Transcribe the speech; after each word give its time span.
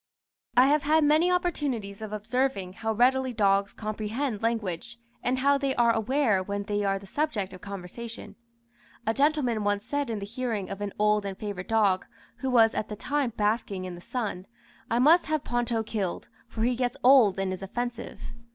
I 0.57 0.65
have 0.65 0.81
had 0.81 1.03
many 1.03 1.29
opportunities 1.29 2.01
of 2.01 2.11
observing 2.11 2.73
how 2.73 2.91
readily 2.91 3.33
dogs 3.33 3.71
comprehend 3.71 4.41
language, 4.41 4.97
and 5.21 5.37
how 5.37 5.59
they 5.59 5.75
are 5.75 5.91
aware 5.93 6.41
when 6.41 6.63
they 6.63 6.83
are 6.83 6.97
the 6.97 7.05
subject 7.05 7.53
of 7.53 7.61
conversation. 7.61 8.35
A 9.05 9.13
gentleman 9.13 9.63
once 9.63 9.85
said 9.85 10.09
in 10.09 10.17
the 10.17 10.25
hearing 10.25 10.71
of 10.71 10.81
an 10.81 10.91
old 10.97 11.23
and 11.23 11.37
favourite 11.37 11.69
dog, 11.69 12.07
who 12.37 12.49
was 12.49 12.73
at 12.73 12.89
the 12.89 12.95
time 12.95 13.33
basking 13.37 13.85
in 13.85 13.93
the 13.93 14.01
sun, 14.01 14.47
"I 14.89 14.97
must 14.97 15.27
have 15.27 15.43
Ponto 15.43 15.83
killed, 15.83 16.29
for 16.47 16.63
he 16.63 16.75
gets 16.75 16.97
old 17.03 17.37
and 17.37 17.53
is 17.53 17.61
offensive." 17.61 18.21